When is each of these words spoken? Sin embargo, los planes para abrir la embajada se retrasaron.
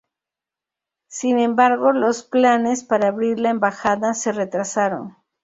Sin 1.09 1.37
embargo, 1.37 1.91
los 1.91 2.23
planes 2.23 2.83
para 2.83 3.09
abrir 3.09 3.37
la 3.39 3.51
embajada 3.51 4.15
se 4.15 4.31
retrasaron. 4.31 5.15